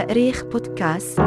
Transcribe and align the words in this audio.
تأريخ 0.00 0.44
بودكاست. 0.44 1.20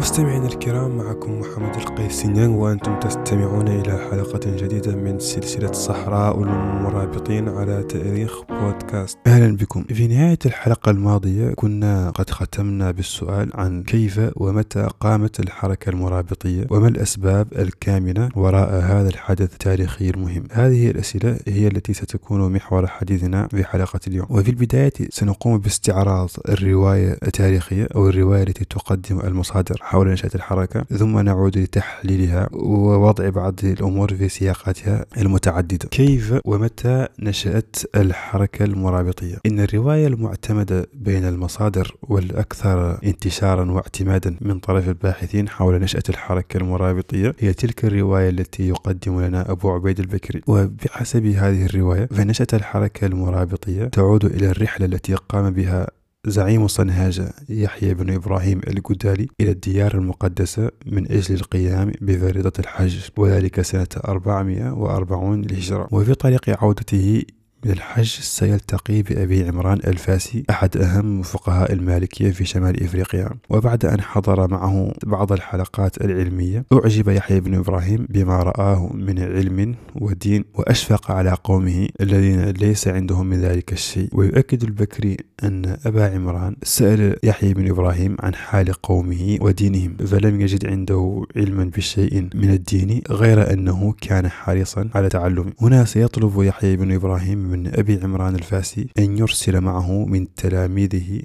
مستمعينا 0.00 0.46
الكرام 0.46 0.96
معكم 0.96 1.40
محمد 1.40 1.76
القيسينيان 1.76 2.50
وأنتم 2.50 2.98
تستمعون 3.00 3.68
إلى 3.68 4.08
حلقة 4.10 4.40
جديدة 4.56 4.96
من 4.96 5.18
سلسلة 5.18 5.72
صحراء 5.72 6.42
المرابطين 6.42 7.48
على 7.48 7.82
تاريخ 7.82 8.42
بودكاست. 8.44 9.18
أهلا 9.26 9.56
بكم. 9.56 9.84
في 9.84 10.06
نهاية 10.06 10.38
الحلقة 10.46 10.90
الماضية 10.90 11.54
كنا 11.54 12.10
قد 12.10 12.30
ختمنا 12.30 12.90
بالسؤال 12.90 13.50
عن 13.54 13.82
كيف 13.82 14.20
ومتى 14.36 14.88
قامت 15.00 15.40
الحركة 15.40 15.90
المرابطية 15.90 16.66
وما 16.70 16.88
الأسباب 16.88 17.46
الكامنة 17.58 18.28
وراء 18.36 18.70
هذا 18.70 19.08
الحدث 19.08 19.52
التاريخي 19.52 20.10
المهم. 20.10 20.44
هذه 20.52 20.90
الأسئلة 20.90 21.38
هي 21.48 21.66
التي 21.66 21.92
ستكون 21.92 22.52
محور 22.52 22.86
حديثنا 22.86 23.48
في 23.48 23.64
حلقة 23.64 24.00
اليوم. 24.06 24.26
وفي 24.30 24.50
البداية 24.50 24.92
سنقوم 25.10 25.58
باستعراض 25.58 26.30
الرواية 26.48 27.12
التاريخية 27.12 27.88
أو 27.94 28.08
الرواية 28.08 28.42
التي 28.42 28.64
تقدم 28.64 29.20
المصادر. 29.20 29.89
حول 29.90 30.08
نشأة 30.08 30.30
الحركة 30.34 30.82
ثم 30.82 31.18
نعود 31.18 31.58
لتحليلها 31.58 32.48
ووضع 32.52 33.28
بعض 33.28 33.54
الأمور 33.64 34.14
في 34.14 34.28
سياقاتها 34.28 35.06
المتعددة. 35.18 35.88
كيف 35.88 36.34
ومتى 36.44 37.08
نشأت 37.18 37.76
الحركة 37.96 38.64
المرابطية؟ 38.64 39.36
إن 39.46 39.60
الرواية 39.60 40.06
المعتمدة 40.06 40.86
بين 40.94 41.24
المصادر 41.24 41.94
والأكثر 42.02 42.98
انتشارا 43.04 43.70
واعتمادا 43.70 44.36
من 44.40 44.58
طرف 44.58 44.88
الباحثين 44.88 45.48
حول 45.48 45.80
نشأة 45.80 46.02
الحركة 46.08 46.56
المرابطية 46.56 47.34
هي 47.38 47.52
تلك 47.52 47.84
الرواية 47.84 48.28
التي 48.28 48.68
يقدم 48.68 49.20
لنا 49.20 49.50
أبو 49.50 49.70
عبيد 49.70 50.00
البكري. 50.00 50.40
وبحسب 50.46 51.26
هذه 51.26 51.66
الرواية 51.66 52.06
فنشأة 52.06 52.46
الحركة 52.52 53.06
المرابطية 53.06 53.84
تعود 53.84 54.24
إلى 54.24 54.50
الرحلة 54.50 54.86
التي 54.86 55.14
قام 55.14 55.50
بها 55.50 55.86
زعيم 56.26 56.66
صنهاجة 56.66 57.32
يحيى 57.48 57.94
بن 57.94 58.14
إبراهيم 58.14 58.60
الجدالي 58.66 59.28
إلى 59.40 59.50
الديار 59.50 59.94
المقدسة 59.94 60.70
من 60.86 61.12
أجل 61.12 61.34
القيام 61.34 61.92
بفريضة 62.00 62.52
الحج 62.58 63.08
وذلك 63.18 63.60
سنة 63.60 63.86
440 64.04 65.42
للهجرة. 65.42 65.88
وفي 65.92 66.14
طريق 66.14 66.62
عودته 66.62 67.22
من 67.64 67.70
الحج 67.70 68.06
سيلتقي 68.20 69.02
بأبي 69.02 69.48
عمران 69.48 69.78
الفاسي 69.86 70.44
أحد 70.50 70.76
أهم 70.76 71.22
فقهاء 71.22 71.72
المالكية 71.72 72.30
في 72.30 72.44
شمال 72.44 72.84
إفريقيا. 72.84 73.30
وبعد 73.50 73.84
أن 73.84 74.00
حضر 74.00 74.50
معه 74.50 74.92
بعض 75.06 75.32
الحلقات 75.32 76.00
العلمية 76.04 76.64
أعجب 76.72 77.08
يحيى 77.08 77.40
بن 77.40 77.54
إبراهيم 77.54 78.06
بما 78.10 78.42
رآه 78.42 78.92
من 78.94 79.18
علم 79.18 79.74
ودين 79.94 80.44
وأشفق 80.54 81.10
على 81.10 81.36
قومه 81.44 81.88
الذين 82.00 82.40
ليس 82.50 82.88
عندهم 82.88 83.26
من 83.26 83.40
ذلك 83.40 83.72
الشيء. 83.72 84.08
ويؤكد 84.12 84.62
البكري 84.62 85.16
أن 85.44 85.76
أبا 85.86 86.14
عمران 86.14 86.56
سأل 86.62 87.16
يحيى 87.22 87.54
بن 87.54 87.70
إبراهيم 87.70 88.16
عن 88.20 88.34
حال 88.34 88.72
قومه 88.72 89.38
ودينهم 89.40 89.96
فلم 89.96 90.40
يجد 90.40 90.66
عنده 90.66 91.26
علما 91.36 91.64
بشيء 91.64 92.28
من 92.34 92.50
الدين 92.50 93.02
غير 93.10 93.52
أنه 93.52 93.94
كان 94.00 94.28
حريصا 94.28 94.88
على 94.94 95.08
تعلمه 95.08 95.52
هنا 95.60 95.84
سيطلب 95.84 96.42
يحيى 96.42 96.76
بن 96.76 96.92
إبراهيم 96.92 97.49
من 97.50 97.74
أبي 97.74 98.00
عمران 98.02 98.34
الفاسي 98.34 98.86
أن 98.98 99.18
يرسل 99.18 99.60
معه 99.60 100.04
من 100.04 100.34
تلاميذه 100.34 101.22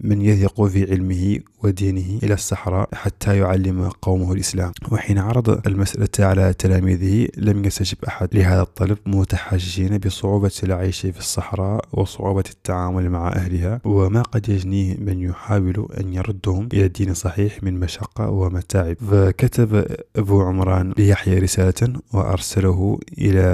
من 0.00 0.22
يثق 0.22 0.64
في 0.64 0.92
علمه 0.92 1.38
ودينه 1.62 2.18
إلى 2.22 2.34
الصحراء 2.34 2.88
حتى 2.92 3.38
يعلم 3.38 3.88
قومه 4.02 4.32
الإسلام. 4.32 4.72
وحين 4.92 5.18
عرض 5.18 5.66
المسألة 5.66 6.08
على 6.28 6.52
تلاميذه 6.52 7.28
لم 7.36 7.64
يستجب 7.64 7.98
أحد. 8.08 8.28
لهذا 8.32 8.62
الطلب 8.62 8.98
متحججين 9.06 9.98
بصعوبة 9.98 10.52
العيش 10.62 11.00
في 11.00 11.18
الصحراء 11.18 11.84
وصعوبة 11.92 12.44
التعامل 12.50 13.10
مع 13.10 13.28
أهلها. 13.28 13.80
وما 13.84 14.22
قد 14.22 14.48
يجنيه 14.48 14.96
من 14.96 15.20
يحاول 15.20 15.88
أن 16.00 16.14
يردهم 16.14 16.68
إلى 16.72 16.84
الدين 16.84 17.10
الصحيح 17.10 17.62
من 17.62 17.80
مشقة 17.80 18.30
ومتاعب. 18.30 18.96
فكتب 19.10 19.86
أبو 20.16 20.42
عمران 20.42 20.92
ليحيى 20.98 21.38
رسالة 21.38 22.00
وأرسله 22.12 22.98
إلى 23.18 23.48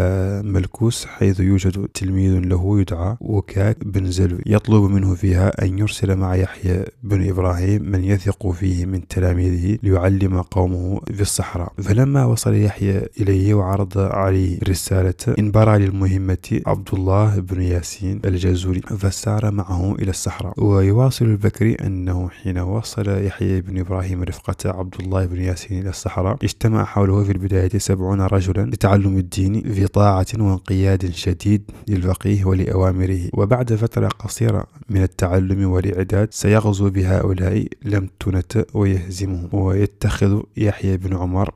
ملكوس 0.45 1.07
حيث 1.07 1.41
يوجد 1.41 1.89
تلميذ 1.95 2.14
له 2.19 2.81
يدعى 2.81 3.17
وكاك 3.21 3.85
بن 3.85 4.11
زلو 4.11 4.39
يطلب 4.47 4.83
منه 4.91 5.15
فيها 5.15 5.65
أن 5.65 5.79
يرسل 5.79 6.17
مع 6.17 6.37
يحيى 6.37 6.85
بن 7.03 7.29
إبراهيم 7.29 7.83
من 7.83 8.05
يثق 8.05 8.51
فيه 8.51 8.87
من 8.87 9.09
تلاميذه 9.09 9.79
ليعلم 9.83 10.43
قومه 10.43 11.01
في 11.15 11.21
الصحراء. 11.21 11.73
فلما 11.83 12.25
وصل 12.25 12.55
يحيى 12.55 13.03
إليه 13.21 13.55
وعرض 13.55 13.99
عليه 13.99 14.59
رسالة 14.69 15.15
انبرى 15.39 15.79
للمهمة 15.79 16.61
عبد 16.67 16.89
الله 16.93 17.41
بن 17.41 17.63
ياسين 17.63 18.21
الجزوري 18.25 18.81
فسار 18.81 19.51
معه 19.51 19.95
إلى 19.95 20.11
الصحراء. 20.11 20.65
ويواصل 20.65 21.25
البكري 21.25 21.75
أنه 21.75 22.29
حين 22.29 22.59
وصل 22.59 23.09
يحيى 23.09 23.61
بن 23.61 23.79
إبراهيم 23.79 24.23
رفقة 24.23 24.71
عبد 24.71 24.95
الله 25.01 25.27
بن 25.27 25.41
ياسين 25.41 25.81
إلى 25.81 25.89
الصحراء 25.91 26.37
اجتمع 26.43 26.85
حوله 26.85 27.25
في 27.25 27.33
البداية 27.33 27.79
سبعون 27.79 28.21
رجلا 28.21 28.71
لتعلم 28.71 29.19
الدين 29.19 29.73
في 29.75 29.87
طاعة 29.87 30.27
وانقياد 30.39 31.11
شديد 31.11 31.63
للفقيه 32.05 32.45
ولأوامره. 32.45 33.21
وبعد 33.33 33.75
فترة 33.75 34.09
قصيرة 34.09 34.67
من 34.89 35.03
التعلم 35.03 35.71
والإعداد 35.71 36.29
سيغزو 36.33 36.91
بهؤلاء 36.91 37.67
لم 37.83 38.09
تنت 38.21 38.67
ويهزمهم. 38.75 39.49
ويتخذ 39.53 40.43
يحيى 40.57 40.97
بن 40.97 41.17
عمر 41.17 41.51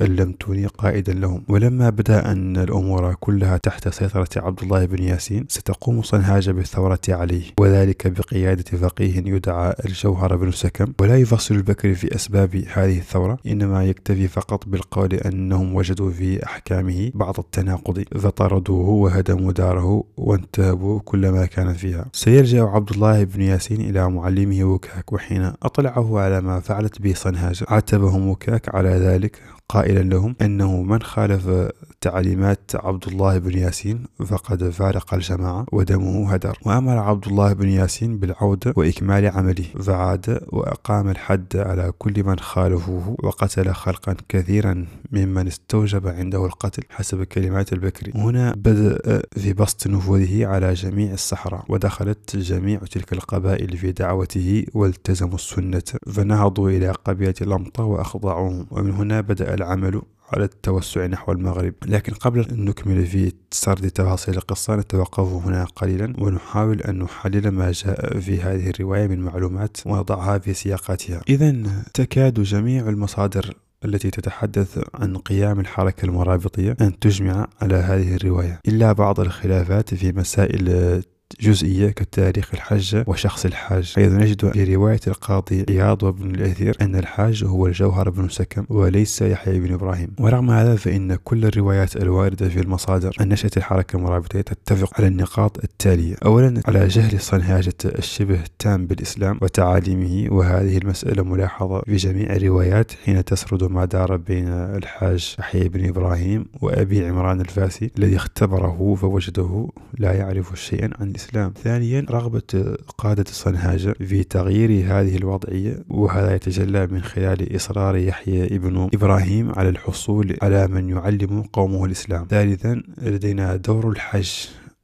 اللمتوني 0.00 0.66
قائدا 0.66 1.12
لهم. 1.12 1.42
ولما 1.48 1.90
بدأ 1.90 2.32
أن 2.32 2.56
الأمور 2.56 3.14
كلها 3.14 3.56
تحت 3.56 3.88
سيطرة 3.88 4.28
عبد 4.36 4.62
الله 4.62 4.84
بن 4.84 5.02
ياسين 5.02 5.46
ستقوم 5.48 6.02
صنهاج 6.02 6.50
بالثورة 6.50 7.00
عليه. 7.08 7.42
وذلك 7.60 8.06
بقيادة 8.06 8.78
فقيه 8.78 9.16
يدعى 9.16 9.74
الجوهر 9.84 10.36
بن 10.36 10.50
سكم. 10.50 10.92
ولا 11.00 11.16
يفصل 11.16 11.54
البكري 11.54 11.94
في 11.94 12.14
أسباب 12.14 12.64
هذه 12.72 12.98
الثورة 12.98 13.38
إنما 13.46 13.84
يكتفي 13.84 14.28
فقط 14.28 14.68
بالقول 14.68 15.14
أنهم 15.14 15.74
وجدوا 15.74 16.10
في 16.10 16.44
أحكامه 16.44 17.10
بعض 17.14 17.38
التناقض. 17.38 18.04
فطردوه 18.18 18.88
وهدموا 18.88 19.52
داره 19.52 20.04
وانتهبوا 20.16 21.00
كل 21.04 21.28
ما 21.28 21.46
كان 21.46 21.72
فيها. 21.72 22.04
سيرجع 22.12 22.74
عبد 22.74 22.90
الله 22.90 23.24
بن 23.24 23.42
ياسين 23.42 23.80
إلى 23.80 24.10
معلمه 24.10 24.64
وكاك 24.64 25.12
وحين 25.12 25.52
أطلعه 25.62 26.18
على 26.18 26.40
ما 26.40 26.60
فعلت 26.60 27.02
به 27.02 27.14
صنهاج 27.14 27.64
عاتبهم 27.68 28.28
وكاك 28.28 28.74
على 28.74 28.90
ذلك 28.90 29.59
قائلا 29.70 30.00
لهم 30.00 30.36
إنه 30.40 30.82
من 30.82 31.02
خالف 31.02 31.70
تعليمات 32.00 32.70
عبد 32.74 33.08
الله 33.08 33.38
بن 33.38 33.58
ياسين 33.58 34.04
فقد 34.26 34.70
فارق 34.70 35.14
الجماعة 35.14 35.66
ودمه 35.72 36.32
هدر. 36.32 36.58
وأمر 36.66 36.98
عبد 36.98 37.26
الله 37.26 37.52
بن 37.52 37.68
ياسين 37.68 38.18
بالعودة 38.18 38.72
وإكمال 38.76 39.26
عمله 39.26 39.64
فعاد 39.82 40.40
وأقام 40.48 41.08
الحد 41.08 41.56
على 41.56 41.92
كل 41.98 42.24
من 42.24 42.38
خالفوه 42.38 43.16
وقتل 43.22 43.72
خلقا 43.72 44.16
كثيرا 44.28 44.86
ممن 45.12 45.46
استوجب 45.46 46.08
عنده 46.08 46.46
القتل 46.46 46.82
حسب 46.90 47.22
كلمات 47.22 47.72
البكري 47.72 48.12
هنا 48.14 48.54
بدأ 48.56 49.22
في 49.36 49.52
بسط 49.52 49.86
نفوذه 49.86 50.46
على 50.46 50.74
جميع 50.74 51.12
الصحراء 51.12 51.64
ودخلت 51.68 52.36
جميع 52.36 52.78
تلك 52.78 53.12
القبائل 53.12 53.76
في 53.76 53.92
دعوته 53.92 54.64
والتزموا 54.74 55.34
السنة 55.34 55.82
فنهضوا 56.06 56.70
إلى 56.70 56.90
قبيلة 56.90 57.34
لمطة 57.40 57.84
وأخضعوهم 57.84 58.66
ومن 58.70 58.90
هنا 58.90 59.20
بدأ 59.20 59.54
العمل 59.60 60.02
على 60.32 60.44
التوسع 60.44 61.06
نحو 61.06 61.32
المغرب. 61.32 61.74
لكن 61.86 62.12
قبل 62.12 62.40
أن 62.40 62.64
نكمل 62.64 63.06
في 63.06 63.32
سرد 63.50 63.90
تفاصيل 63.90 64.36
القصة 64.36 64.76
نتوقف 64.76 65.46
هنا 65.46 65.64
قليلا 65.64 66.14
ونحاول 66.18 66.80
أن 66.80 66.98
نحلل 66.98 67.48
ما 67.48 67.72
جاء 67.72 68.18
في 68.18 68.42
هذه 68.42 68.70
الرواية 68.70 69.06
من 69.06 69.20
معلومات 69.20 69.76
ونضعها 69.86 70.38
في 70.38 70.54
سياقاتها 70.54 71.20
إذا 71.28 71.62
تكاد 71.94 72.40
جميع 72.42 72.88
المصادر 72.88 73.54
التي 73.84 74.10
تتحدث 74.10 74.84
عن 74.94 75.16
قيام 75.16 75.60
الحركة 75.60 76.04
المرابطية 76.04 76.76
أن 76.80 76.98
تجمع 76.98 77.48
على 77.62 77.74
هذه 77.74 78.14
الرواية. 78.14 78.60
إلا 78.68 78.92
بعض 78.92 79.20
الخلافات 79.20 79.94
في 79.94 80.12
مسائل 80.12 81.02
جزئية 81.40 81.88
كتاريخ 81.88 82.50
الحج 82.54 83.02
وشخص 83.06 83.44
الحاج. 83.44 83.92
حيث 83.96 84.12
نجد 84.12 84.52
في 84.52 84.74
رواية 84.74 85.00
القاضي 85.06 85.64
عياض 85.68 86.02
وابن 86.02 86.34
الأثير 86.34 86.76
أن 86.80 86.96
الحاج 86.96 87.44
هو 87.44 87.66
الجوهر 87.66 88.10
بن 88.10 88.28
سكم 88.28 88.66
وليس 88.68 89.22
يحيى 89.22 89.60
بن 89.60 89.72
إبراهيم. 89.72 90.10
ورغم 90.18 90.50
هذا 90.50 90.76
فإن 90.76 91.14
كل 91.14 91.44
الروايات 91.44 91.96
الواردة 91.96 92.48
في 92.48 92.60
المصادر 92.60 93.16
عن 93.20 93.28
نشأة 93.28 93.50
الحركة 93.56 93.96
المرابطية 93.96 94.40
تتفق 94.40 94.94
على 94.98 95.06
النقاط 95.06 95.64
التالية. 95.64 96.16
أولا 96.24 96.62
على 96.66 96.88
جهل 96.88 97.20
صنهاجة 97.20 97.74
الشبه 97.84 98.40
التام 98.40 98.86
بالإسلام 98.86 99.38
وتعاليمه 99.42 100.34
وهذه 100.34 100.78
المسألة 100.78 101.22
ملاحظة 101.22 101.80
في 101.80 101.96
جميع 101.96 102.32
الروايات 102.36 102.92
حين 103.04 103.24
تسرد 103.24 103.64
ما 103.64 103.84
دار 103.84 104.16
بين 104.16 104.48
الحاج 104.48 105.36
يحيى 105.38 105.68
بن 105.68 105.88
إبراهيم 105.88 106.46
وأبي 106.60 107.06
عمران 107.06 107.40
الفاسي 107.40 107.90
الذي 107.98 108.16
اختبره 108.16 108.94
فوجده 109.00 109.68
لا 109.98 110.12
يعرف 110.12 110.60
شيئا 110.60 110.90
عن 111.00 111.08
الإسلام. 111.08 111.19
ثانيا 111.64 112.06
رغبة 112.10 112.76
قادة 112.98 113.24
الصنهاجة 113.28 113.92
في 113.92 114.24
تغيير 114.24 114.70
هذه 114.70 115.16
الوضعية 115.16 115.84
وهذا 115.88 116.34
يتجلى 116.34 116.86
من 116.86 117.02
خلال 117.02 117.56
إصرار 117.56 117.96
يحيى 117.96 118.56
ابن 118.56 118.90
إبراهيم 118.94 119.52
على 119.56 119.68
الحصول 119.68 120.36
على 120.42 120.68
من 120.68 120.88
يعلم 120.88 121.42
قومه 121.42 121.84
الإسلام. 121.84 122.26
ثالثا 122.30 122.82
لدينا 123.02 123.56
دور 123.56 123.88
الحج 123.88 124.32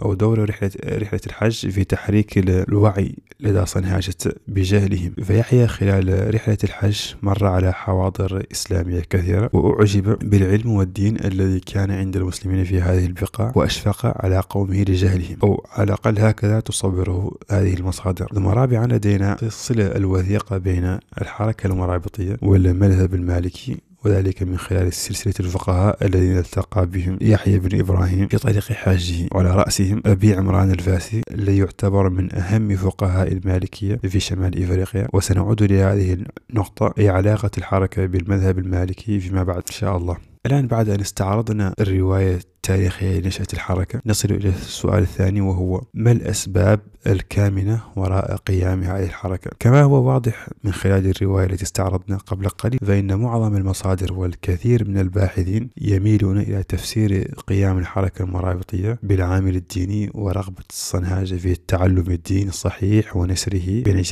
أو 0.02 0.14
دور 0.14 0.48
رحلة 0.48 0.70
رحلة 0.84 1.20
الحج 1.26 1.68
في 1.68 1.84
تحريك 1.84 2.38
الوعي 2.38 3.16
لدى 3.40 3.66
صنهاجة 3.66 4.14
بجهلهم 4.48 5.12
فيحيى 5.22 5.66
خلال 5.66 6.34
رحلة 6.34 6.58
الحج 6.64 7.14
مر 7.22 7.46
على 7.46 7.72
حواضر 7.72 8.46
إسلامية 8.52 9.00
كثيرة 9.10 9.50
وأعجب 9.52 10.18
بالعلم 10.18 10.70
والدين 10.70 11.24
الذي 11.24 11.60
كان 11.60 11.90
عند 11.90 12.16
المسلمين 12.16 12.64
في 12.64 12.80
هذه 12.80 13.06
البقاع 13.06 13.52
وأشفق 13.54 14.24
على 14.24 14.40
قومه 14.40 14.82
لجهلهم 14.82 15.36
أو 15.42 15.64
على 15.72 15.84
الأقل 15.84 16.18
هكذا 16.18 16.60
تصوره 16.60 17.36
هذه 17.50 17.74
المصادر. 17.74 18.26
ثم 18.34 18.46
رابعا 18.46 18.86
لدينا 18.86 19.36
الصلة 19.42 19.86
الوثيقة 19.86 20.58
بين 20.58 20.98
الحركة 21.20 21.66
المرابطية 21.66 22.36
والمذهب 22.42 23.14
المالكي 23.14 23.76
وذلك 24.06 24.42
من 24.42 24.58
خلال 24.58 24.92
سلسلة 24.92 25.34
الفقهاء 25.40 26.06
الذين 26.06 26.38
التقى 26.38 26.86
بهم 26.86 27.18
يحيى 27.20 27.58
بن 27.58 27.80
إبراهيم 27.80 28.28
في 28.28 28.38
طريق 28.38 28.72
حاجة 28.72 29.28
وعلى 29.32 29.50
رأسهم 29.50 30.02
أبي 30.06 30.34
عمران 30.34 30.70
الفاسي 30.70 31.22
الذي 31.30 31.58
يعتبر 31.58 32.08
من 32.08 32.34
أهم 32.34 32.76
فقهاء 32.76 33.32
المالكية 33.32 33.96
في 33.96 34.20
شمال 34.20 34.62
إفريقيا. 34.62 35.08
وسنعود 35.12 35.62
لهذه 35.62 36.24
النقطة 36.50 36.94
أي 36.98 37.08
علاقة 37.08 37.50
الحركة 37.58 38.06
بالمذهب 38.06 38.58
المالكي 38.58 39.20
فيما 39.20 39.42
بعد 39.42 39.62
إن 39.68 39.72
شاء 39.72 39.96
الله. 39.96 40.16
الآن 40.46 40.66
بعد 40.66 40.88
أن 40.88 41.00
استعرضنا 41.00 41.74
الرواية 41.80 42.38
التاريخية 42.66 43.20
لنشأة 43.20 43.46
الحركة. 43.52 44.00
نصل 44.06 44.30
إلى 44.30 44.48
السؤال 44.48 45.02
الثاني 45.02 45.40
وهو 45.40 45.82
ما 45.94 46.12
الأسباب 46.12 46.80
الكامنة 47.06 47.80
وراء 47.96 48.36
قيام 48.36 48.82
هذه 48.82 49.04
الحركة؟ 49.04 49.50
كما 49.58 49.82
هو 49.82 50.08
واضح 50.08 50.48
من 50.64 50.72
خلال 50.72 51.06
الرواية 51.10 51.46
التي 51.46 51.62
استعرضنا 51.62 52.16
قبل 52.16 52.48
قليل 52.48 52.78
فإن 52.86 53.18
معظم 53.18 53.56
المصادر 53.56 54.12
والكثير 54.12 54.88
من 54.88 54.98
الباحثين 54.98 55.70
يميلون 55.76 56.38
إلى 56.38 56.62
تفسير 56.62 57.34
قيام 57.46 57.78
الحركة 57.78 58.22
المرابطية 58.22 58.98
بالعامل 59.02 59.56
الديني 59.56 60.10
ورغبة 60.14 60.64
الصنهاجة 60.70 61.34
في 61.34 61.56
تعلم 61.68 62.10
الدين 62.10 62.48
الصحيح 62.48 63.16
ونشره 63.16 63.82
بين 63.82 64.02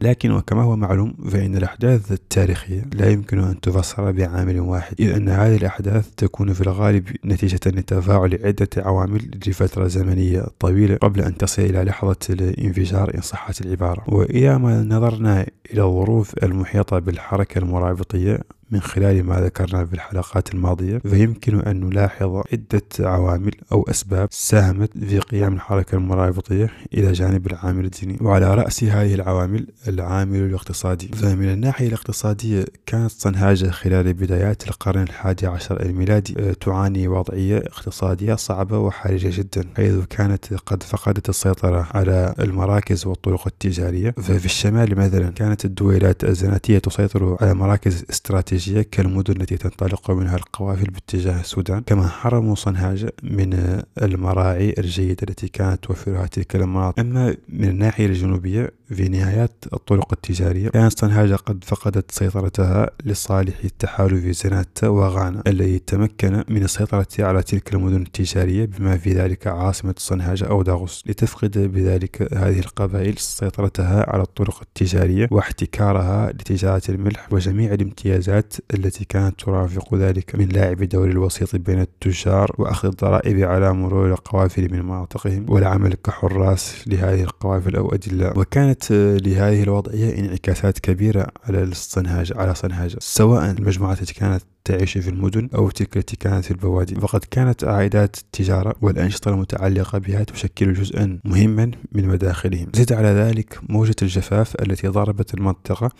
لكن 0.00 0.30
وكما 0.30 0.62
هو 0.62 0.76
معلوم 0.76 1.14
فإن 1.30 1.56
الأحداث 1.56 2.12
التاريخية 2.12 2.82
لا 2.92 3.10
يمكن 3.10 3.38
أن 3.38 3.60
تفسر 3.60 4.10
بعامل 4.10 4.60
واحد 4.60 4.94
إذ 5.00 5.10
أن 5.10 5.28
هذه 5.28 5.56
الأحداث 5.56 6.08
تكون 6.16 6.52
في 6.52 6.60
الغالب 6.60 7.08
نتيجة 7.24 7.60
لتفاعل 8.00 8.40
عدة 8.44 8.68
عوامل 8.76 9.30
لفترة 9.46 9.86
زمنية 9.86 10.46
طويلة 10.58 10.96
قبل 10.96 11.20
أن 11.20 11.36
تصل 11.36 11.62
إلى 11.62 11.84
لحظة 11.84 12.16
الانفجار 12.30 13.14
إن 13.14 13.20
صحت 13.20 13.60
العبارة. 13.60 14.04
وإذا 14.08 14.58
ما 14.58 14.82
نظرنا 14.82 15.46
إلى 15.72 15.82
الظروف 15.82 16.34
المحيطة 16.44 16.98
بالحركة 16.98 17.58
المرابطية 17.58 18.40
من 18.70 18.80
خلال 18.80 19.24
ما 19.24 19.40
ذكرنا 19.40 19.86
في 19.86 19.94
الحلقات 19.94 20.54
الماضية 20.54 20.98
فيمكن 20.98 21.60
أن 21.60 21.80
نلاحظ 21.80 22.42
عدة 22.52 22.82
عوامل 23.00 23.52
أو 23.72 23.82
أسباب 23.90 24.28
ساهمت 24.30 24.98
في 24.98 25.18
قيام 25.18 25.54
الحركة 25.54 25.94
المرابطية 25.94 26.70
إلى 26.94 27.12
جانب 27.12 27.46
العامل 27.46 27.84
الديني. 27.84 28.18
وعلى 28.20 28.54
رأس 28.54 28.84
هذه 28.84 29.14
العوامل 29.14 29.66
العامل 29.88 30.38
الاقتصادي. 30.38 31.08
فمن 31.08 31.48
الناحية 31.48 31.88
الاقتصادية 31.88 32.64
كانت 32.86 33.10
صنهاجة 33.10 33.70
خلال 33.70 34.14
بدايات 34.14 34.68
القرن 34.68 35.02
الحادي 35.02 35.46
عشر 35.46 35.82
الميلادي 35.82 36.34
آه، 36.38 36.52
تعاني 36.52 37.08
وضعية 37.08 37.58
اقتصادية 37.58 38.34
صعبة 38.34 38.78
وحرجة 38.78 39.30
جدا 39.36 39.64
حيث 39.76 39.94
كانت 40.10 40.54
قد 40.54 40.82
فقدت 40.82 41.28
السيطرة 41.28 41.88
على 41.94 42.34
المراكز 42.38 43.06
والطرق 43.06 43.46
التجارية. 43.46 44.10
ففي 44.10 44.44
الشمال 44.44 44.98
مثلا 44.98 45.30
كانت 45.30 45.64
الدويلات 45.64 46.24
الزناتية 46.24 46.78
تسيطر 46.78 47.36
على 47.40 47.54
مراكز 47.54 48.04
استراتيجية 48.10 48.59
استراتيجية 48.60 48.82
كالمدن 48.90 49.40
التي 49.40 49.56
تنطلق 49.56 50.10
منها 50.10 50.36
القوافل 50.36 50.90
باتجاه 50.90 51.40
السودان 51.40 51.80
كما 51.80 52.08
حرموا 52.08 52.54
صنهاجة 52.54 53.12
من 53.22 53.80
المراعي 54.02 54.74
الجيدة 54.78 55.16
التي 55.28 55.48
كانت 55.48 55.84
توفرها 55.84 56.26
تلك 56.26 56.56
المناطق. 56.56 57.00
أما 57.00 57.36
من 57.48 57.68
الناحية 57.68 58.06
الجنوبية 58.06 58.70
في 58.88 59.08
نهايات 59.08 59.64
الطرق 59.72 60.12
التجارية 60.12 60.68
كانت 60.68 60.98
صنهاجة 60.98 61.34
قد 61.34 61.64
فقدت 61.64 62.10
سيطرتها 62.10 62.90
لصالح 63.04 63.54
التحالف 63.64 64.24
زنات 64.44 64.84
وغانا 64.84 65.42
الذي 65.46 65.78
تمكن 65.78 66.44
من 66.48 66.62
السيطرة 66.62 67.06
على 67.18 67.42
تلك 67.42 67.74
المدن 67.74 68.02
التجارية 68.02 68.64
بما 68.64 68.96
في 68.96 69.12
ذلك 69.12 69.46
عاصمة 69.46 69.94
صنهاجة 69.98 70.44
أو 70.44 70.62
داغوس. 70.62 71.04
لتفقد 71.06 71.58
بذلك 71.58 72.34
هذه 72.34 72.58
القبائل 72.58 73.18
سيطرتها 73.18 74.10
على 74.10 74.22
الطرق 74.22 74.60
التجارية 74.62 75.28
واحتكارها 75.30 76.32
لتجارة 76.32 76.82
الملح 76.88 77.32
وجميع 77.32 77.74
الامتيازات 77.74 78.49
التي 78.74 79.04
كانت 79.04 79.40
ترافق 79.40 79.94
ذلك 79.94 80.34
من 80.34 80.48
لاعب 80.48 80.82
دور 80.82 81.08
الوسيط 81.08 81.56
بين 81.56 81.80
التجار 81.80 82.54
وأخذ 82.58 82.88
الضرائب 82.88 83.44
على 83.44 83.72
مرور 83.72 84.12
القوافل 84.12 84.72
من 84.72 84.82
مناطقهم 84.82 85.46
والعمل 85.48 85.94
كحراس 85.94 86.84
لهذه 86.86 87.22
القوافل 87.22 87.76
أو 87.76 87.94
أدلاء 87.94 88.38
وكانت 88.38 88.92
لهذه 88.92 89.62
الوضعية 89.62 90.18
انعكاسات 90.18 90.78
كبيرة 90.78 91.26
على 91.44 91.62
الصنهاج 91.62 92.32
على 92.36 92.54
صنهاجة 92.54 92.96
سواء 93.00 93.50
المجموعات 93.50 94.00
التي 94.00 94.14
كانت 94.14 94.42
تعيش 94.70 94.98
في 94.98 95.10
المدن 95.10 95.48
أو 95.54 95.70
تلك 95.70 95.96
التي 95.96 96.16
كانت 96.16 96.44
في 96.44 96.50
البوادي. 96.50 96.94
فقد 96.94 97.24
كانت 97.30 97.64
عائدات 97.64 98.16
التجارة 98.16 98.74
والأنشطة 98.82 99.28
المتعلقة 99.28 99.98
بها 99.98 100.24
تشكل 100.24 100.72
جزءا 100.72 101.18
مهما 101.24 101.70
من 101.92 102.08
مداخلهم. 102.08 102.66
زد 102.74 102.92
على 102.92 103.08
ذلك 103.08 103.58
موجة 103.68 103.96
الجفاف 104.02 104.54
التي 104.62 104.88
ضربت 104.88 105.34
المنطقة 105.34 105.90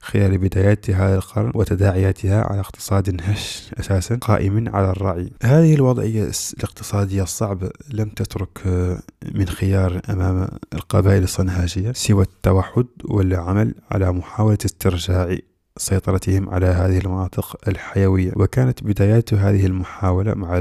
خلال 0.00 0.38
بدايات 0.38 0.90
هذا 0.90 1.14
القرن 1.14 1.52
وتداعياتها 1.54 2.44
على 2.44 2.60
اقتصاد 2.60 3.20
هش 3.22 3.70
أساسا 3.80 4.16
قائم 4.16 4.68
على 4.68 4.90
الرعي. 4.90 5.30
هذه 5.42 5.74
الوضعية 5.74 6.30
الاقتصادية 6.58 7.22
الصعبة 7.22 7.70
لم 7.92 8.08
تترك 8.08 8.66
من 9.34 9.46
خيار 9.46 10.00
أمام 10.10 10.48
القبائل 10.74 11.22
الصنهاجية 11.22 11.92
سوى 11.92 12.22
التوحد 12.22 12.86
والعمل 13.04 13.74
على 13.90 14.12
محاولة 14.12 14.58
استرجاع 14.64 15.36
سيطرتهم 15.76 16.48
على 16.50 16.66
هذه 16.66 16.98
المناطق 16.98 17.56
الحيوية. 17.68 18.32
وكانت 18.36 18.84
بدايات 18.84 19.34
هذه 19.34 19.66
المحاولة 19.66 20.34
مع 20.34 20.58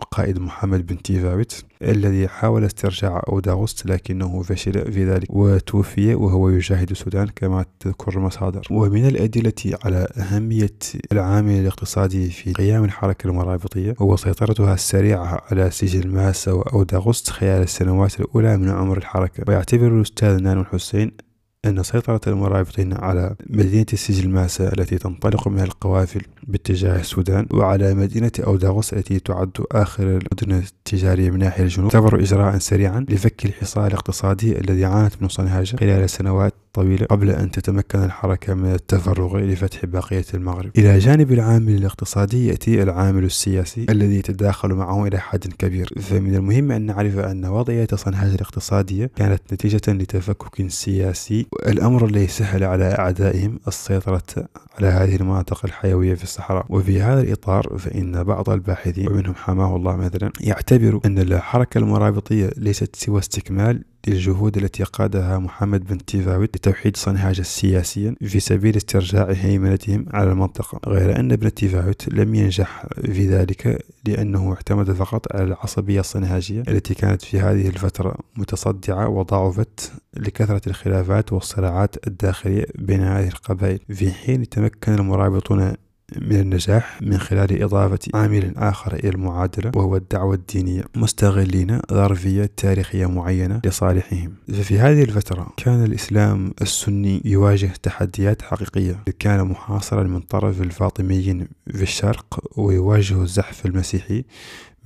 القائد 0.00 0.38
محمد 0.38 0.86
بن 0.86 1.02
تيفاوت 1.02 1.64
الذي 1.82 2.28
حاول 2.28 2.64
استرجاع 2.64 3.22
أوداغوست 3.28 3.86
لكنه 3.86 4.42
فشل 4.42 4.92
في 4.92 5.04
ذلك 5.04 5.26
وتوفي 5.30 6.14
وهو 6.14 6.48
يجاهد 6.48 6.90
السودان 6.90 7.26
كما 7.36 7.64
تذكر 7.80 8.16
المصادر. 8.18 8.66
ومن 8.70 9.06
الأدلة 9.06 9.78
على 9.84 10.08
أهمية 10.16 10.76
العامل 11.12 11.52
الاقتصادي 11.60 12.30
في 12.30 12.52
قيام 12.52 12.84
الحركة 12.84 13.28
المرابطية 13.28 13.94
هو 14.00 14.16
سيطرتها 14.16 14.74
السريعة 14.74 15.42
على 15.50 15.70
سجل 15.70 16.08
ماسا 16.08 16.52
وأوداغوست 16.52 17.30
خلال 17.30 17.62
السنوات 17.62 18.20
الأولى 18.20 18.56
من 18.56 18.68
عمر 18.70 18.96
الحركة. 18.98 19.44
ويعتبر 19.48 19.88
الأستاذ 19.88 20.42
نانو 20.42 20.60
الحسين 20.60 21.25
أن 21.66 21.82
سيطرة 21.82 22.20
المرابطين 22.26 22.92
على 22.92 23.34
مدينة 23.46 23.86
سجل 23.94 24.28
ماسا 24.28 24.72
التي 24.72 24.98
تنطلق 24.98 25.48
منها 25.48 25.64
القوافل 25.64 26.22
باتجاه 26.42 27.00
السودان 27.00 27.46
وعلى 27.52 27.94
مدينة 27.94 28.32
أوداغوس 28.46 28.92
التي 28.92 29.18
تعد 29.18 29.50
آخر 29.72 30.02
المدن 30.02 30.52
التجارية 30.52 31.30
من 31.30 31.38
ناحية 31.38 31.64
الجنوب 31.64 31.90
تعتبر 31.90 32.20
إجراء 32.20 32.58
سريعا 32.58 33.06
لفك 33.08 33.44
الحصار 33.44 33.86
الاقتصادي 33.86 34.58
الذي 34.58 34.84
عانت 34.84 35.14
منه 35.20 35.28
صنهاجة 35.28 35.76
خلال 35.76 36.10
سنوات 36.10 36.54
طويلة 36.76 37.06
قبل 37.06 37.30
أن 37.30 37.50
تتمكن 37.50 38.04
الحركة 38.04 38.54
من 38.54 38.72
التفرغ 38.72 39.38
لفتح 39.38 39.84
بقية 39.84 40.24
المغرب. 40.34 40.70
إلى 40.78 40.98
جانب 40.98 41.32
العامل 41.32 41.74
الاقتصادي 41.74 42.46
يأتي 42.46 42.82
العامل 42.82 43.24
السياسي 43.24 43.86
الذي 43.90 44.18
يتداخل 44.18 44.74
معه 44.74 45.06
إلى 45.06 45.18
حد 45.18 45.46
كبير. 45.58 45.92
فمن 46.00 46.34
المهم 46.34 46.72
أن 46.72 46.82
نعرف 46.82 47.18
أن 47.18 47.44
وضعية 47.46 47.86
صنهاجة 47.94 48.34
الاقتصادية 48.34 49.10
كانت 49.16 49.42
نتيجة 49.52 49.80
لتفكك 49.88 50.68
سياسي 50.68 51.46
الأمر 51.66 52.06
الذي 52.06 52.26
سهل 52.26 52.64
على 52.64 52.84
أعدائهم 52.98 53.60
السيطرة 53.68 54.48
على 54.78 54.86
هذه 54.86 55.16
المناطق 55.16 55.64
الحيوية 55.64 56.14
في 56.14 56.22
الصحراء. 56.22 56.66
وفي 56.68 57.02
هذا 57.02 57.20
الإطار 57.20 57.78
فإن 57.78 58.24
بعض 58.24 58.50
الباحثين 58.50 59.08
ومنهم 59.08 59.34
حماه 59.34 59.76
الله 59.76 59.96
مثلا 59.96 60.32
يعتبر 60.40 61.00
أن 61.04 61.18
الحركة 61.18 61.78
المرابطية 61.78 62.50
ليست 62.56 62.96
سوى 62.96 63.18
استكمال 63.18 63.82
للجهود 64.06 64.56
التي 64.56 64.84
قادها 64.84 65.38
محمد 65.38 65.84
بن 65.84 66.04
تيفاوت 66.04 66.56
لتوحيد 66.56 66.96
صنهاجة 66.96 67.42
سياسيا 67.42 68.14
في 68.20 68.40
سبيل 68.40 68.76
استرجاع 68.76 69.32
هيمنتهم 69.32 70.06
على 70.10 70.30
المنطقة 70.30 70.80
غير 70.90 71.20
أن 71.20 71.32
ابن 71.32 71.54
تيفاوت 71.54 72.08
لم 72.08 72.34
ينجح 72.34 72.86
في 73.04 73.28
ذلك 73.28 73.84
لأنه 74.06 74.52
اعتمد 74.52 74.92
فقط 74.92 75.36
على 75.36 75.44
العصبية 75.44 76.00
الصنهاجية 76.00 76.62
التي 76.68 76.94
كانت 76.94 77.22
في 77.22 77.40
هذه 77.40 77.68
الفترة 77.68 78.16
متصدعة 78.36 79.08
وضعفت 79.08 79.92
لكثرة 80.16 80.60
الخلافات 80.66 81.32
والصراعات 81.32 82.06
الداخلية 82.06 82.66
بين 82.74 83.02
هذه 83.02 83.28
القبائل 83.28 83.78
في 83.88 84.12
حين 84.12 84.48
تمكن 84.48 84.94
المرابطون 84.94 85.72
من 86.14 86.40
النجاح 86.40 87.02
من 87.02 87.18
خلال 87.18 87.62
إضافة 87.62 87.98
عامل 88.14 88.54
آخر 88.56 88.94
إلى 88.94 89.08
المعادلة 89.08 89.72
وهو 89.76 89.96
الدعوة 89.96 90.34
الدينية. 90.34 90.82
مستغلين 90.96 91.80
ظرفية 91.92 92.50
تاريخية 92.56 93.06
معينة 93.06 93.60
لصالحهم. 93.64 94.34
ففي 94.48 94.78
هذه 94.78 95.02
الفترة 95.02 95.48
كان 95.56 95.84
الإسلام 95.84 96.54
السني 96.62 97.22
يواجه 97.24 97.70
تحديات 97.82 98.42
حقيقية. 98.42 99.04
كان 99.18 99.44
محاصرا 99.44 100.02
من 100.02 100.20
طرف 100.20 100.60
الفاطميين 100.60 101.48
في 101.70 101.82
الشرق 101.82 102.40
ويواجه 102.56 103.22
الزحف 103.22 103.66
المسيحي 103.66 104.24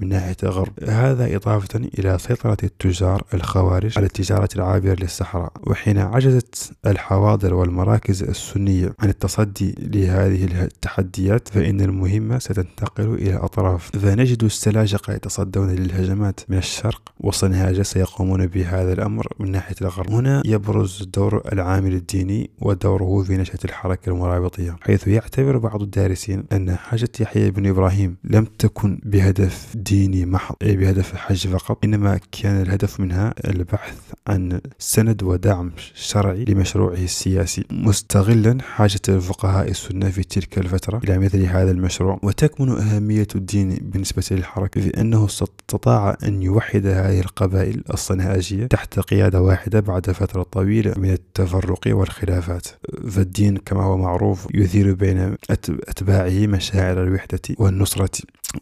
من 0.00 0.08
ناحية 0.08 0.36
الغرب. 0.42 0.72
هذا 0.88 1.36
إضافة 1.36 1.78
إلى 1.98 2.18
سيطرة 2.18 2.56
التجار 2.64 3.22
الخوارج 3.34 3.92
على 3.96 4.06
التجارة 4.06 4.48
العابرة 4.56 4.96
للصحراء 5.00 5.52
وحين 5.66 5.98
عجزت 5.98 6.72
الحواضر 6.86 7.54
والمراكز 7.54 8.22
السنية 8.22 8.94
عن 8.98 9.08
التصدي 9.08 9.74
لهذه 9.78 10.62
التحديات 10.62 11.48
فإن 11.48 11.80
المهمة 11.80 12.38
ستنتقل 12.38 13.14
إلى 13.14 13.30
الأطراف 13.30 13.90
فنجد 13.96 14.44
السلاجقة 14.44 15.12
يتصدون 15.12 15.70
للهجمات 15.70 16.40
من 16.48 16.58
الشرق 16.58 17.02
وصنهاجة 17.20 17.82
سيقومون 17.82 18.46
بهذا 18.46 18.92
الأمر 18.92 19.26
من 19.38 19.50
ناحية 19.50 19.76
الغرب. 19.82 20.10
هنا 20.10 20.42
يبرز 20.46 21.08
دور 21.14 21.42
العامل 21.52 21.92
الديني 21.92 22.50
ودوره 22.60 23.22
في 23.22 23.36
نشأة 23.36 23.58
الحركة 23.64 24.10
المرابطية 24.10 24.76
حيث 24.80 25.08
يعتبر 25.08 25.58
بعض 25.58 25.82
الدارسين 25.82 26.44
أن 26.52 26.76
حاجة 26.76 27.08
يحيى 27.20 27.50
بن 27.50 27.66
إبراهيم 27.66 28.16
لم 28.24 28.44
تكن 28.44 29.00
بهدف 29.04 29.72
ديني 29.74 29.89
محض 29.92 30.56
أي 30.62 30.76
بهدف 30.76 31.12
الحج 31.12 31.46
فقط. 31.48 31.84
إنما 31.84 32.20
كان 32.32 32.62
الهدف 32.62 33.00
منها 33.00 33.34
البحث 33.44 33.96
عن 34.26 34.60
سند 34.78 35.22
ودعم 35.22 35.72
شرعي 35.94 36.44
لمشروعه 36.44 36.94
السياسي. 36.94 37.64
مستغلا 37.70 38.58
حاجة 38.62 39.00
الفقهاء 39.08 39.70
السنة 39.70 40.10
في 40.10 40.22
تلك 40.22 40.58
الفترة 40.58 41.00
إلى 41.04 41.18
مثل 41.18 41.42
هذا 41.42 41.70
المشروع. 41.70 42.20
وتكمن 42.22 42.70
أهمية 42.70 43.28
الدين 43.34 43.78
بالنسبة 43.82 44.22
للحركة 44.30 44.80
في 44.80 45.00
أنه 45.00 45.24
استطاع 45.24 46.16
أن 46.24 46.42
يوحد 46.42 46.86
هذه 46.86 47.20
القبائل 47.20 47.82
الصنهاجية 47.94 48.66
تحت 48.66 49.00
قيادة 49.00 49.42
واحدة 49.42 49.80
بعد 49.80 50.10
فترة 50.10 50.42
طويلة 50.42 50.94
من 50.96 51.10
التفرق 51.10 51.80
والخلافات. 51.86 52.66
فالدين 53.10 53.56
كما 53.56 53.82
هو 53.82 53.96
معروف 53.96 54.46
يثير 54.54 54.94
بين 54.94 55.36
أتباعه 55.50 56.46
مشاعر 56.46 57.02
الوحدة 57.02 57.40
والنصرة. 57.58 58.10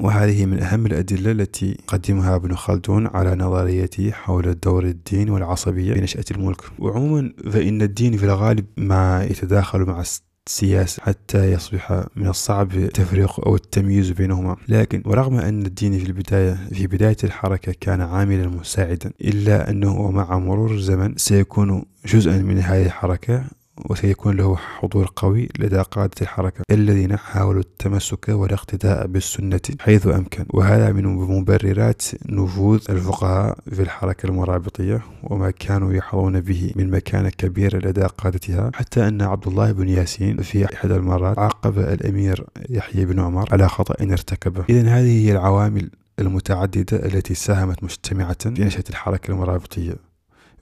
وهذه 0.01 0.47
من 0.47 0.63
أهم 0.63 0.87
الأدلة 0.87 1.31
التي 1.31 1.77
قدمها 1.87 2.37
ابن 2.37 2.55
خلدون 2.55 3.07
على 3.07 3.35
نظريته 3.35 4.11
حول 4.11 4.61
دور 4.61 4.85
الدين 4.85 5.31
والعصبية 5.31 5.95
في 5.95 6.01
نشأة 6.01 6.25
الملك. 6.31 6.61
وعموما 6.79 7.33
فإن 7.51 7.83
الدين 7.83 8.17
في 8.17 8.25
الغالب 8.25 8.65
ما 8.77 9.25
يتداخل 9.25 9.81
مع 9.81 10.03
السياسة 10.47 11.03
حتى 11.03 11.53
يصبح 11.53 12.05
من 12.17 12.29
الصعب 12.29 12.73
التفريق 12.73 13.47
أو 13.47 13.55
التمييز 13.55 14.11
بينهما. 14.11 14.57
لكن 14.69 15.03
ورغم 15.07 15.35
أن 15.37 15.67
الدين 15.67 15.99
في 15.99 16.07
البداية 16.07 16.59
في 16.73 16.87
بداية 16.87 17.17
الحركة 17.25 17.75
كان 17.81 18.01
عاملا 18.01 18.49
مساعدا 18.49 19.13
إلا 19.21 19.71
أنه 19.71 20.11
مع 20.11 20.39
مرور 20.39 20.75
الزمن 20.75 21.15
سيكون 21.17 21.85
جزءا 22.07 22.39
من 22.39 22.59
هذه 22.59 22.87
الحركة 22.87 23.45
وسيكون 23.91 24.37
له 24.37 24.57
حضور 24.57 25.13
قوي 25.17 25.49
لدى 25.59 25.79
قادة 25.79 26.15
الحركة 26.23 26.63
الذين 26.71 27.17
حاولوا 27.17 27.61
التمسك 27.61 28.29
والاقتداء 28.29 29.07
بالسنة 29.07 29.61
حيث 29.81 30.07
أمكن. 30.07 30.45
وهذا 30.51 30.93
من 30.93 31.07
مبررات 31.07 32.03
نفوذ 32.29 32.81
الفقهاء 32.91 33.59
في 33.71 33.83
الحركة 33.83 34.27
المرابطية 34.27 35.03
وما 35.23 35.51
كانوا 35.51 35.93
يحظون 35.93 36.41
به 36.41 36.73
من 36.77 36.91
مكانة 36.91 37.31
كبيرة 37.31 37.79
لدى 37.79 38.03
قادتها. 38.03 38.71
حتى 38.75 39.09
أن 39.09 39.23
عبد 39.23 39.47
الله 39.47 39.73
بن 39.73 39.89
ياسين 39.89 40.43
في 40.43 40.75
إحدى 40.75 40.97
المرات 40.97 41.39
عاقب 41.39 41.79
الأمير 41.79 42.45
يحيى 42.71 43.05
بن 43.05 43.21
عمر 43.21 43.49
على 43.53 43.69
خطأ 43.69 43.95
ارتكبه. 44.05 44.65
إذا 44.71 44.89
هذه 44.89 45.27
هي 45.27 45.33
العوامل 45.33 45.91
المتعددة 46.19 47.07
التي 47.07 47.35
ساهمت 47.35 47.85
مجتمعة 47.85 48.37
في 48.55 48.65
نشأة 48.65 48.85
الحركة 48.91 49.31
المرابطية. 49.31 50.08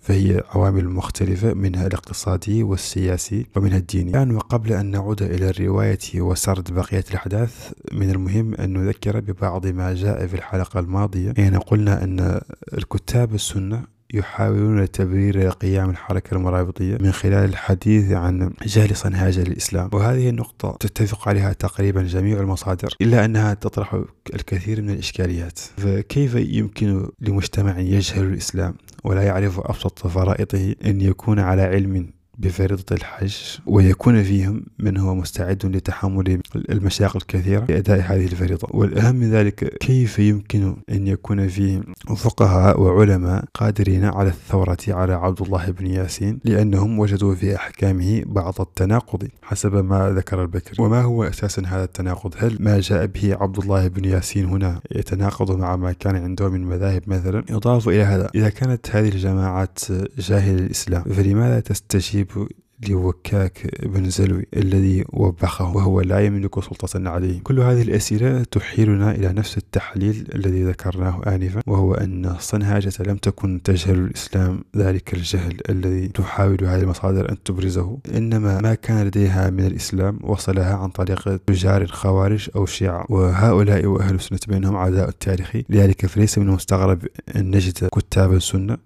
فهي 0.06 0.42
عوامل 0.54 0.88
مختلفة 0.88 1.54
منها 1.54 1.86
الاقتصادي 1.86 2.62
والسياسي 2.62 3.46
ومنها 3.56 3.78
الديني. 3.78 4.10
الآن 4.10 4.36
وقبل 4.36 4.72
أن 4.72 4.90
نعود 4.90 5.22
إلى 5.22 5.50
الرواية 5.50 5.98
وسرد 6.20 6.74
بقية 6.74 7.04
الأحداث 7.10 7.72
من 7.92 8.10
المهم 8.10 8.54
أن 8.54 8.72
نذكر 8.72 9.20
ببعض 9.20 9.66
ما 9.66 9.94
جاء 9.94 10.26
في 10.26 10.34
الحلقة 10.34 10.80
الماضية. 10.80 11.32
حين 11.36 11.58
قلنا 11.58 12.04
أن 12.04 12.40
الكتاب 12.74 13.34
السنة 13.34 13.95
يحاولون 14.14 14.90
تبرير 14.90 15.48
قيام 15.48 15.90
الحركة 15.90 16.34
المرابطية 16.34 16.98
من 17.00 17.12
خلال 17.12 17.48
الحديث 17.48 18.12
عن 18.12 18.52
جهل 18.66 18.96
صنهاجة 18.96 19.40
للإسلام 19.40 19.90
وهذه 19.92 20.28
النقطة 20.28 20.76
تتفق 20.80 21.28
عليها 21.28 21.52
تقريبا 21.52 22.02
جميع 22.02 22.40
المصادر 22.40 22.94
إلا 23.00 23.24
أنها 23.24 23.54
تطرح 23.54 24.02
الكثير 24.34 24.82
من 24.82 24.90
الإشكاليات. 24.90 25.58
فكيف 25.58 26.34
يمكن 26.34 27.08
لمجتمع 27.20 27.78
يجهل 27.78 28.24
الإسلام 28.24 28.74
ولا 29.04 29.22
يعرف 29.22 29.60
أبسط 29.60 30.06
فرائضه 30.06 30.74
أن 30.84 31.00
يكون 31.00 31.38
على 31.38 31.62
علم 31.62 32.15
بفريضة 32.38 32.84
الحج 32.92 33.36
ويكون 33.66 34.22
فيهم 34.22 34.62
من 34.78 34.96
هو 34.96 35.14
مستعد 35.14 35.66
لتحمل 35.66 36.40
المشاق 36.70 37.16
الكثيرة 37.16 37.64
لأداء 37.68 38.00
هذه 38.00 38.24
الفريضة. 38.24 38.68
والأهم 38.70 39.16
من 39.16 39.30
ذلك 39.30 39.78
كيف 39.78 40.18
يمكن 40.18 40.76
أن 40.90 41.06
يكون 41.06 41.48
فيه 41.48 41.80
فقهاء 42.16 42.80
وعلماء 42.80 43.44
قادرين 43.54 44.04
على 44.04 44.28
الثورة 44.28 44.76
على 44.88 45.12
عبد 45.12 45.42
الله 45.42 45.70
بن 45.70 45.86
ياسين؟ 45.86 46.40
لأنهم 46.44 46.98
وجدوا 46.98 47.34
في 47.34 47.56
أحكامه 47.56 48.22
بعض 48.26 48.60
التناقض 48.60 49.28
حسب 49.42 49.74
ما 49.84 50.10
ذكر 50.10 50.42
البكر. 50.42 50.82
وما 50.82 51.02
هو 51.02 51.24
أساسا 51.24 51.62
هذا 51.66 51.84
التناقض؟ 51.84 52.34
هل 52.38 52.56
ما 52.60 52.80
جاء 52.80 53.06
به 53.06 53.36
عبد 53.40 53.58
الله 53.58 53.88
بن 53.88 54.04
ياسين 54.04 54.44
هنا 54.44 54.80
يتناقض 54.90 55.58
مع 55.58 55.76
ما 55.76 55.92
كان 55.92 56.16
عنده 56.16 56.48
من 56.48 56.64
مذاهب 56.64 57.02
مثلا؟ 57.06 57.44
يضاف 57.50 57.88
إلى 57.88 58.02
هذا 58.02 58.30
إذا 58.34 58.48
كانت 58.48 58.90
هذه 58.90 59.08
الجماعات 59.08 59.78
جاهل 60.18 60.58
الإسلام 60.58 61.02
فلماذا 61.02 61.60
تستجيب 61.60 62.25
people 62.26 62.48
لوكاك 62.88 63.86
بن 63.86 64.10
زلوي 64.10 64.46
الذي 64.56 65.04
وبخه 65.12 65.76
وهو 65.76 66.00
لا 66.00 66.20
يملك 66.20 66.60
سلطة 66.60 67.10
عليه. 67.10 67.40
كل 67.42 67.60
هذه 67.60 67.82
الأسئلة 67.82 68.44
تحيلنا 68.44 69.10
إلى 69.10 69.32
نفس 69.32 69.58
التحليل 69.58 70.28
الذي 70.34 70.64
ذكرناه 70.64 71.22
آنفا 71.26 71.60
وهو 71.66 71.94
أن 71.94 72.36
صنهاجة 72.38 72.92
لم 73.00 73.16
تكن 73.16 73.62
تجهل 73.62 73.98
الإسلام 73.98 74.64
ذلك 74.76 75.14
الجهل 75.14 75.56
الذي 75.70 76.08
تحاول 76.08 76.64
هذه 76.64 76.80
المصادر 76.80 77.30
أن 77.30 77.42
تبرزه. 77.42 77.98
إنما 78.14 78.60
ما 78.60 78.74
كان 78.74 79.06
لديها 79.06 79.50
من 79.50 79.66
الإسلام 79.66 80.18
وصلها 80.22 80.74
عن 80.74 80.88
طريق 80.88 81.36
تجار 81.36 81.86
خوارج 81.86 82.48
أو 82.56 82.66
شيعة. 82.66 83.06
وهؤلاء 83.08 83.86
وأهل 83.86 84.14
السنة 84.14 84.40
بينهم 84.48 84.76
عداء 84.76 85.08
التاريخي 85.08 85.64
لذلك 85.68 86.06
فليس 86.06 86.38
من 86.38 86.48
المستغرب 86.48 86.98
أن 87.36 87.50
نجد 87.50 87.88
كتاب 87.88 88.32
السنة 88.32 88.76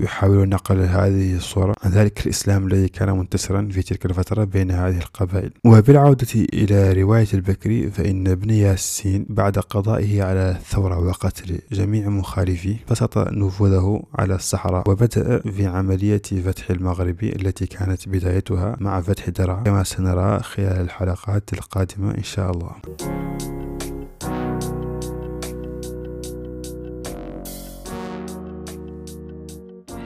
يحاولون 0.00 0.48
نقل 0.48 0.78
هذه 0.80 1.36
الصورة 1.36 1.74
عن 1.84 1.90
ذلك 1.90 2.26
الإسلام 2.26 2.66
الذي 2.66 2.88
كان 2.88 3.18
منتشرا. 3.18 3.39
كسرا 3.40 3.68
في 3.72 3.82
تلك 3.82 4.06
الفترة 4.06 4.44
بين 4.44 4.70
هذه 4.70 4.98
القبائل. 4.98 5.50
وبالعودة 5.66 6.26
إلى 6.34 6.92
رواية 6.92 7.26
البكري 7.34 7.90
فإن 7.90 8.28
ابن 8.28 8.50
ياسين 8.50 9.26
بعد 9.28 9.58
قضائه 9.58 10.22
على 10.22 10.50
الثورة 10.50 10.98
وقتل 10.98 11.58
جميع 11.72 12.08
مخالفيه 12.08 12.76
بسط 12.90 13.18
نفوذه 13.18 14.02
على 14.14 14.34
الصحراء 14.34 14.90
وبدأ 14.90 15.38
في 15.38 15.66
عملية 15.66 16.22
فتح 16.44 16.70
المغرب 16.70 17.22
التي 17.22 17.66
كانت 17.66 18.08
بدايتها 18.08 18.76
مع 18.80 19.00
فتح 19.00 19.28
درعا 19.28 19.62
كما 19.62 19.84
سنرى 19.84 20.40
خلال 20.40 20.80
الحلقات 20.80 21.52
القادمة 21.52 22.10
إن 22.18 22.22
شاء 22.22 22.50
الله. 22.50 22.72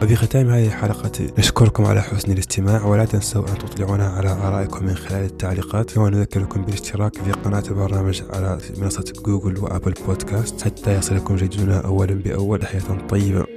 وفي 0.05 0.17
ختام 0.17 0.51
هذه 0.51 0.67
الحلقة 0.67 1.11
نشكركم 1.39 1.85
على 1.85 2.03
حسن 2.03 2.33
الاستماع 2.33 2.85
ولا 2.85 3.05
تنسوا 3.05 3.49
أن 3.49 3.59
تطلعونا 3.59 4.07
على 4.07 4.29
آرائكم 4.29 4.87
من 4.87 4.95
خلال 4.95 5.25
التعليقات. 5.25 5.91
كما 5.91 6.11
نذكركم 6.11 6.63
بالاشتراك 6.63 7.15
في 7.15 7.33
قناة 7.33 7.63
البرنامج 7.69 8.23
على 8.31 8.59
منصة 8.79 9.05
جوجل 9.27 9.59
وأبل 9.59 9.95
بودكاست. 10.07 10.63
حتى 10.63 10.95
يصلكم 10.99 11.37
جديدنا 11.37 11.81
أولا 11.81 12.15
بأول. 12.15 12.67
حياة 12.67 13.07
طيبة. 13.09 13.54